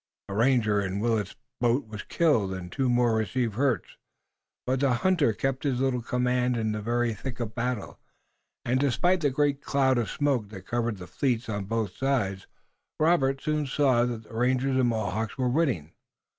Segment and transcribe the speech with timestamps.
[0.29, 3.97] A ranger in Willet's boat was killed and two more received hurts,
[4.65, 7.99] but the hunter kept his little command in the very thick of the battle,
[8.65, 12.47] and despite the great cloud of smoke that covered the fleets of both sides
[12.99, 15.93] Robert soon saw that the rangers and Mohawks were winning.